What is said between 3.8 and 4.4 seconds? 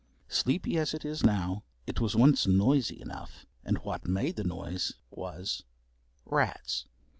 what made